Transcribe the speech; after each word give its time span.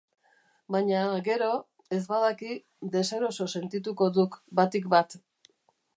Baina, 0.75 1.01
gero, 1.27 1.49
ez 1.99 2.01
badaki, 2.13 2.55
deseroso 2.97 3.49
sentituko 3.57 4.09
duk, 4.17 4.43
batik 4.61 4.93
bat. 4.95 5.21